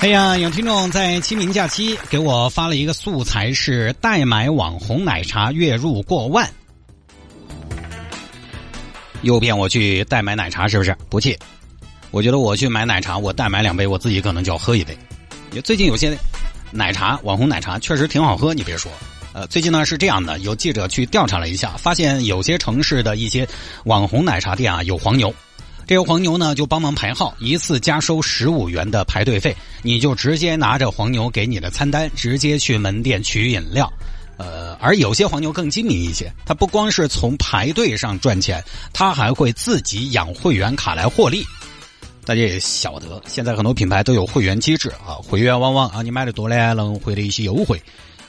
[0.00, 6.48] 哎呀，有听众在清明假期给我发了一个素材，是代买网红奶茶月入过万。
[9.20, 10.96] 诱骗我去代买奶茶是不是？
[11.10, 11.38] 不气，
[12.12, 14.96] 我觉得我去买奶茶，我代买两杯，我自己可能就要喝一杯。
[15.62, 16.16] 最近有些
[16.70, 18.90] 奶茶网红奶茶确实挺好喝，你别说。
[19.34, 23.46] 呃，最近呢是这样的，有记者去调查了一下，发现有些城市的一些
[23.84, 25.32] 网红奶茶店啊有黄牛。
[25.90, 33.92] 这个黄牛呢，就帮忙排号，一次加收十五元的排队费，你就直接拿着黄牛给你的餐单，直接去门店取饮料。
[34.36, 41.44] 呃，而有些黄牛更精明一些，他不光是从排队上赚钱，他还会自己养会员卡来获利。
[42.24, 47.82] 大家也晓得，现在很多品牌都有会员机制啊，会员往往啊，你买的多呢，能获得一些优惠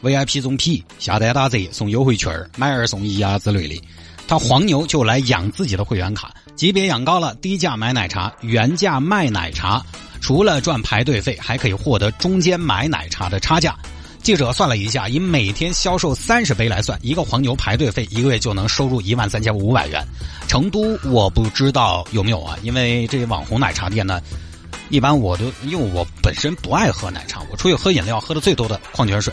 [0.00, 3.82] ，VIP 中 P 下单打折送优惠券买二送一啊之类的。
[4.28, 9.82] 他黄牛就来养自己的会员卡，级别养高了，低价买奶茶，原价卖奶茶，
[10.20, 13.74] 除了赚排队费，还可以获得中间买奶茶的差价。
[14.22, 20.04] 记者算了一下，以每天销售三十杯来算，一个黄牛排队费一个月就能收入一万三千五百元。
[20.46, 24.20] 成都我不知道有没有啊，因为这些网红奶茶店呢，
[24.90, 29.32] 一般我都因为我本身不爱喝奶茶，我出去喝饮料喝的最多的矿泉水。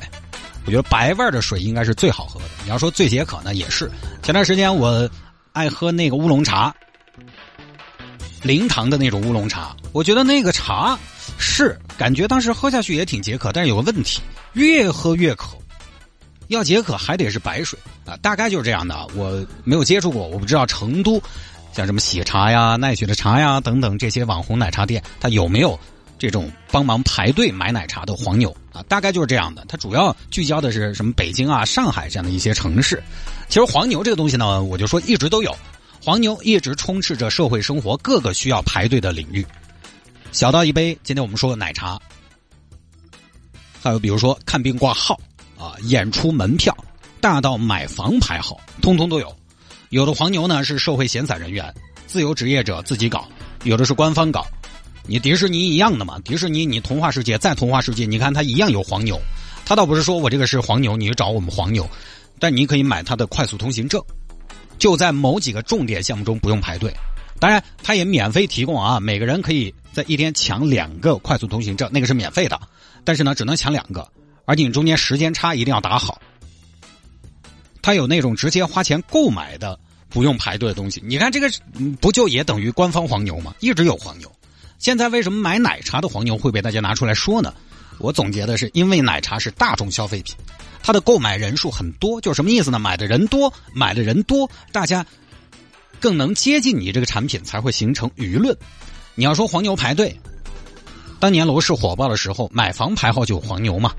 [0.65, 2.45] 我觉得白味的水应该是最好喝的。
[2.63, 3.89] 你要说最解渴呢，也是。
[4.23, 5.09] 前段时间我
[5.51, 6.75] 爱喝那个乌龙茶，
[8.41, 9.75] 零糖的那种乌龙茶。
[9.91, 10.97] 我觉得那个茶
[11.37, 14.21] 是感觉当时喝下去也挺解渴，但是有个问题，
[14.53, 15.49] 越喝越渴。
[16.47, 19.07] 要解渴还得是白水啊，大概就是这样的。
[19.15, 21.21] 我没有接触过，我不知道成都
[21.73, 25.79] 像什么喜茶呀、奈雪的茶呀等等这些网红奶茶店，它有没有？
[26.17, 29.65] 这种帮忙排队买奶茶的黄牛啊，大概就是这样的。
[29.67, 31.11] 它主要聚焦的是什么？
[31.13, 33.01] 北京啊、上海这样的一些城市。
[33.47, 35.55] 其实黄牛这个东西呢，我就说一直都有，
[36.01, 39.45] 黄牛一直充斥着社会生活各个需要排队的领域。
[40.31, 41.99] 小到一杯今天我们说的奶茶，
[43.81, 45.19] 还有比如说看病挂号
[45.57, 46.75] 啊、演出门票，
[47.21, 49.33] 大到买房排号，通通都有。
[49.89, 51.73] 有的黄牛呢是社会闲散人员、
[52.07, 53.27] 自由职业者自己搞，
[53.63, 54.45] 有的是官方搞。
[55.07, 56.19] 你迪士尼一样的嘛？
[56.23, 59.19] 迪士尼你童话世界再童话世界，你看它一样有黄牛。
[59.65, 61.87] 他倒不是说我这个是黄牛，你去找我们黄牛，
[62.39, 64.01] 但你可以买他的快速通行证，
[64.77, 66.93] 就在某几个重点项目中不用排队。
[67.39, 72.59] 当然，他也免费提供啊，每个人可以在一天抢两个快速通行证，那个是免费的。
[73.03, 74.07] 但是呢，只能抢两个，
[74.45, 76.21] 而且你中间时间差一定要打好。
[77.81, 79.79] 他有那种直接花钱购买的
[80.09, 81.49] 不用排队的东西，你看这个
[81.99, 83.53] 不就也等于官方黄牛吗？
[83.59, 84.31] 一直有黄牛。
[84.77, 87.53] 现在为什么买奶茶的黄牛会被大家拿出来说呢？
[87.97, 90.35] 我总结的是，因为奶茶是大众消费品，
[90.83, 92.77] 它的购买人数很多，就什么意思呢？
[92.77, 95.05] 买的人多，买的人多，大家
[95.99, 98.55] 更能接近你这个产品，才会形成舆论。
[99.15, 100.19] 你要说黄牛排队，
[101.19, 103.93] 当年楼市火爆的时候，买房排号就有黄牛嘛？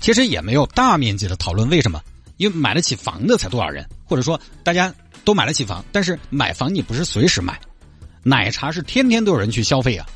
[0.00, 2.02] 其实也没有大面积的讨论，为什么？
[2.36, 4.92] 因为买得起房的才多少人，或者说大家
[5.24, 7.58] 都买得起房，但是买房你不是随时买。
[8.22, 10.06] 奶茶是天天都有人去消费啊！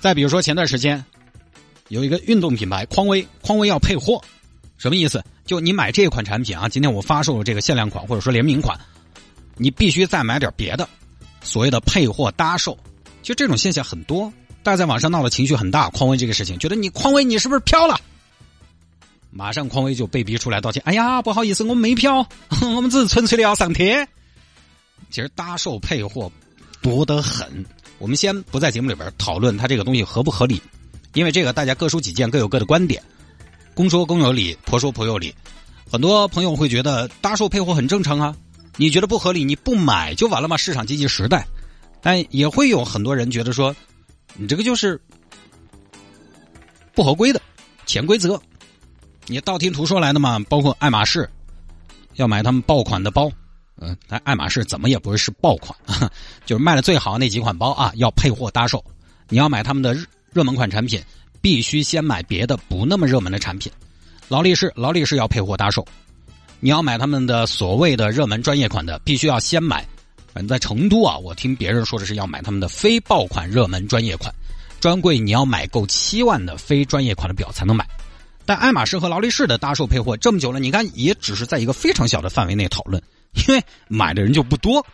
[0.00, 1.04] 再比如说前段时间，
[1.88, 4.22] 有一个运动品牌匡威，匡威要配货，
[4.78, 5.22] 什么意思？
[5.44, 8.78] 就你买这款产品啊，今天我发售了这个限量款或者说联名款，
[9.56, 10.88] 你必须再买点别的，
[11.42, 12.78] 所谓的配货搭售，
[13.22, 15.90] 其实这种现象很多，大家在网上闹的情绪很大。
[15.90, 18.00] 匡威这个事情，觉得你匡威你是不是飘了？
[19.30, 22.26] 马上匡威就被逼出来道歉，哎呀，不好意思，我们没飘，
[22.62, 24.08] 我们只是纯粹的要上贴。
[25.10, 26.32] 其实搭售配货。
[26.90, 27.64] 多得很，
[27.98, 30.60] 我们先不在节目里边讨论它这个东西合不合理，
[31.12, 33.02] 因为这个大家各抒己见，各有各的观点，
[33.74, 35.34] 公说公有理，婆说婆有理。
[35.90, 38.36] 很多朋友会觉得搭售配货很正常啊，
[38.76, 40.56] 你觉得不合理，你不买就完了吗？
[40.56, 41.46] 市场经济时代，
[42.02, 43.74] 但也会有很多人觉得说，
[44.34, 45.00] 你这个就是
[46.94, 47.40] 不合规的
[47.86, 48.40] 潜规则，
[49.26, 50.38] 你道听途说来的嘛。
[50.48, 51.28] 包括爱马仕
[52.14, 53.30] 要买他们爆款的包。
[53.80, 55.76] 嗯，但爱马仕怎么也不是爆款，
[56.46, 58.84] 就是卖的最好那几款包啊，要配货搭售。
[59.28, 59.96] 你要买他们的
[60.32, 61.02] 热门款产品，
[61.40, 63.70] 必须先买别的不那么热门的产品。
[64.28, 65.86] 劳力士，劳力士要配货搭售。
[66.60, 69.86] 你要买他们的所谓的热门专业款的，必须要先买。
[70.32, 74.34] 反正在成都啊，我听别人说的是要买他们的非爆款热门专业款，
[74.80, 77.86] 专柜你要买够七万的非专业款的表才能买。
[78.46, 83.02] 但爱马仕和劳力士的搭售配货这么久了，你看也只是在一个非常小的范围内讨论，
[83.34, 84.84] 因为买的人就不多。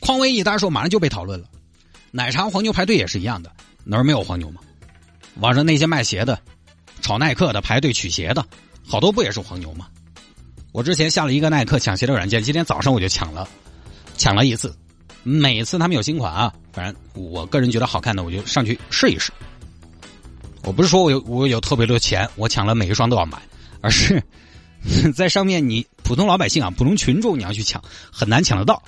[0.00, 1.46] 匡威一大售马上就被讨论了，
[2.10, 3.50] 奶茶黄牛排队也是一样的，
[3.84, 4.60] 哪儿没有黄牛吗？
[5.40, 6.38] 网上那些卖鞋的、
[7.00, 8.44] 炒耐克的排队取鞋的，
[8.86, 9.88] 好多不也是黄牛吗？
[10.70, 13.48] 我之前下了一个耐克抢鞋的软件，今天早上我就抢了，
[14.16, 14.74] 抢了一次。
[15.24, 19.32] 每次他们有新款啊，反正我个人觉得好看的，我就上去试一试。
[20.62, 23.36] 我不是说我有我有特别多钱，我抢了每一双都要买，
[23.80, 24.22] 而是
[25.14, 28.82] 在上面你普通老百姓啊，普通群众你要去抢，很难抢得到。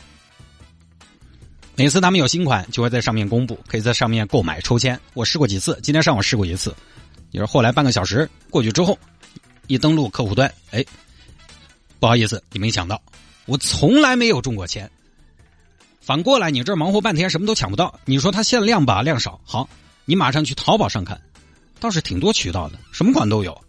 [1.76, 4.98] 每次他们有新款，就会在上面公布，可以在上面购买抽签。
[5.12, 6.74] 我试过几次，今天上午试过一次，
[7.30, 8.98] 也是后来半个小时过去之后，
[9.66, 10.82] 一登录客户端，哎，
[11.98, 12.98] 不好意思，你没抢到，
[13.44, 14.90] 我从来没有中过签。
[16.00, 19.68] 反过来，你这忙活半天什么都抢不到，你说它限量吧，量少，好，
[20.06, 21.20] 你马上去淘宝上看。
[21.80, 23.60] 倒是挺多渠道的，什么款都有，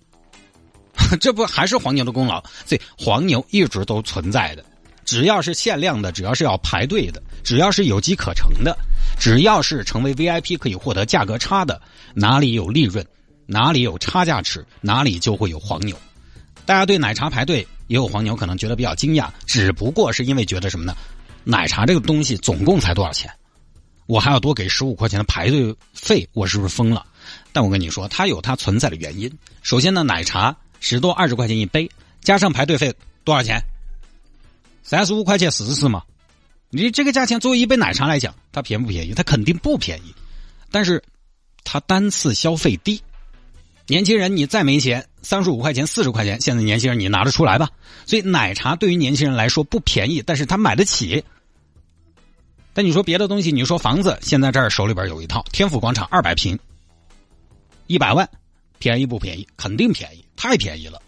[1.19, 2.43] 这不还是黄牛的功劳？
[2.65, 4.63] 所以黄牛一直都存在的，
[5.03, 8.77] 只要是限量的，只要是要排队的，只要是有机可乘的，
[9.19, 11.81] 只要是成为 VIP 可以获得价格差的，
[12.13, 13.05] 哪里有利润，
[13.45, 15.95] 哪里有差价值，哪里就会有黄牛。
[16.65, 20.95] 大家对奶茶排队也有黄牛，可能觉得比较惊讶，只不过是因为觉得什么呢？
[21.43, 23.29] 奶茶这个东西总共才多少钱？
[24.05, 27.05] 我还要多给十五块钱的排队费，我是不是疯了？
[27.51, 29.31] 但我跟你说，它有它存在的原因。
[29.61, 31.89] 首先呢，奶茶十多二十块钱一杯，
[32.19, 32.93] 加上排队费
[33.23, 33.57] 多少钱？
[34.83, 36.03] 三十五块钱四十嘛。
[36.69, 39.13] 你这个价钱作为一杯奶茶来讲，它便不便宜？
[39.13, 40.13] 它肯定不便宜。
[40.71, 41.01] 但是
[41.63, 43.01] 它单次消费低。
[43.87, 47.69] 年轻人你再没钱，三十五块钱四十块钱，现在年轻人你拿得出来吧？
[48.05, 51.23] 所以奶茶对于年轻人来说不便宜，但是他买得起。
[52.73, 56.57] 但你说别的东西，你说房子，现在这儿手里边有一套天府广场二百平。
[57.87, 58.29] 一百万，
[58.81, 59.47] 便宜不便宜？
[59.55, 60.99] 肯定便宜，太便宜了。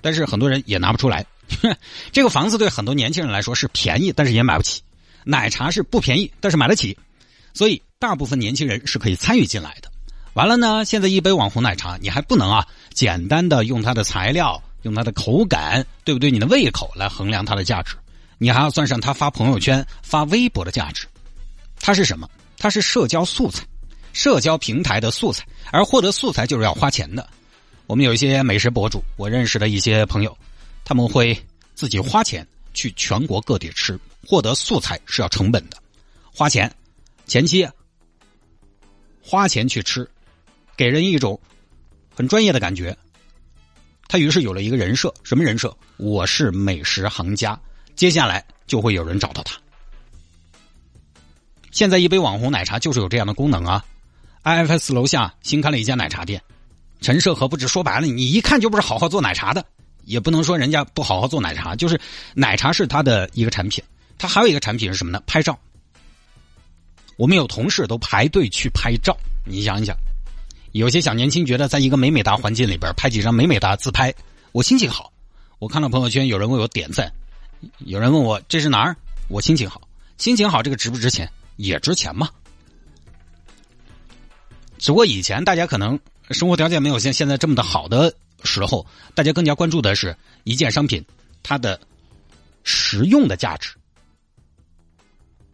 [0.00, 1.26] 但是很多人也拿不出来。
[2.12, 4.80] 这个房子对很多年轻人来说是便宜，但是也买不起。
[5.24, 6.96] 奶茶是不便宜，但是买得起。
[7.52, 9.90] 所以大部分年轻人是可以参与进来的。
[10.34, 16.30] 完了呢，现在一杯网红奶茶，你还不能啊，简单的用它的材料、用它的口感，对不对？
[16.30, 17.96] 你的胃口来衡量它的价值。
[18.38, 21.08] 你还要算上它发朋友圈、发微博的价值。
[21.80, 22.30] 它是什么？
[22.56, 23.66] 它是社交素材。
[24.12, 27.28] 社交平台的素材，而获得素材就是要花钱的。
[27.86, 30.36] 我们有一些美食博主，我认识的一些朋友，
[30.84, 31.36] 他们会
[31.74, 35.76] 自己花钱去全国各地吃，获得素材是要成本的，
[36.32, 36.70] 花钱
[37.26, 37.66] 前期
[39.22, 40.08] 花钱去吃，
[40.76, 41.40] 给人一种
[42.14, 42.96] 很专业的感觉。
[44.08, 45.76] 他于是有了一个人设，什么人设？
[45.98, 47.58] 我是美食行家，
[47.94, 49.58] 接下来就会有人找到他。
[51.70, 53.84] 现在一杯网红奶茶就是有这样的功能啊。
[54.44, 56.42] IFS 楼下新开了一家奶茶店，
[57.00, 57.68] 陈设和不止？
[57.68, 59.64] 说白了，你一看就不是好好做奶茶的，
[60.04, 62.00] 也不能说人家不好好做奶茶，就是
[62.34, 63.82] 奶茶是他的一个产品，
[64.16, 65.22] 他还有一个产品是什么呢？
[65.26, 65.58] 拍照。
[67.16, 69.96] 我们有同事都排队去拍照，你想一想，
[70.72, 74.14] 有些小年轻觉得在一个美美哒环境里边拍几张美美哒自拍，
[74.52, 75.12] 我心情好。
[75.58, 77.12] 我看到朋友圈有人为我点赞，
[77.78, 78.96] 有人问我这是哪儿，
[79.28, 79.82] 我心情好，
[80.16, 81.28] 心情好这个值不值钱？
[81.56, 82.30] 也值钱嘛。
[84.78, 85.98] 只不过以前大家可能
[86.30, 88.12] 生活条件没有像现在这么的好的
[88.44, 91.04] 时候，大家更加关注的是一件商品
[91.42, 91.78] 它的
[92.62, 93.70] 实用的价值，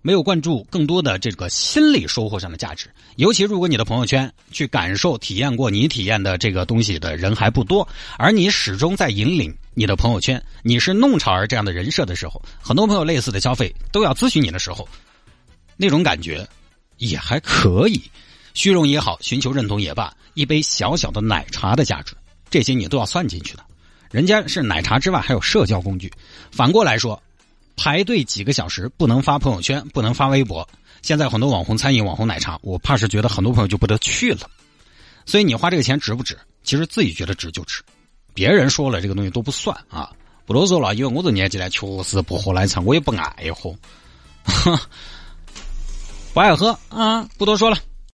[0.03, 2.91] 没有关注更多的这个心理收获上的价值。
[3.17, 7.87] 尤其如果你的朋友圈去感受、体验过你体验的这个东西的人还不多，
[8.19, 14.87] 而你始终在引领你的朋友圈，你是弄潮儿这样的人设的时候，很多朋友类似的消费都要咨询你的时候，
[15.77, 16.47] 那种感觉
[16.99, 18.03] 也还可以。
[18.55, 22.17] 虚荣也好，寻求认同也罢，一杯小小的奶茶的价值，
[22.49, 23.65] 这些你都要算进去的。
[24.11, 26.11] 人家是奶茶之外还有社交工具。
[26.53, 27.21] 反过来说，
[27.77, 30.67] 排队几个小时不能发朋友圈，不能发微博。
[31.03, 34.49] 现在很多网红餐饮、网红奶茶，我怕是觉得很多朋友就不得去了。
[35.27, 36.39] 所以你花这个钱值不值？
[36.63, 37.83] 其实自己觉得值就值，
[38.33, 40.13] 别人说了这个东西都不算啊。
[40.47, 43.75] 不多说了，因为我这年纪呢，确实不喝奶茶，我也不爱喝，
[46.33, 47.77] 不爱喝啊，不多说了。